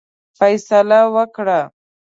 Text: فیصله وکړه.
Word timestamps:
فیصله 0.37 0.99
وکړه. 1.15 1.61